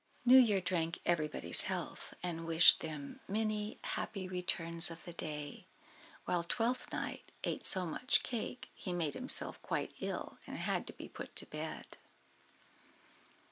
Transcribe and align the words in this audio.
New 0.25 0.39
Year 0.39 0.59
drank 0.61 0.97
everybody's 1.05 1.65
health, 1.65 2.15
and 2.23 2.47
wished 2.47 2.81
them 2.81 3.19
"many 3.27 3.77
happy 3.83 4.27
returns 4.27 4.89
of 4.89 5.03
the 5.05 5.13
day," 5.13 5.67
while 6.25 6.43
Twelfth 6.43 6.91
Night 6.91 7.31
ate 7.43 7.67
so 7.67 7.85
much 7.85 8.23
cake 8.23 8.71
he 8.73 8.93
made 8.93 9.13
himself 9.13 9.61
quite 9.61 9.93
ill, 9.99 10.39
and 10.47 10.57
had 10.57 10.87
to 10.87 10.93
be 10.93 11.07
put 11.07 11.35
to 11.35 11.45
bed. 11.45 11.97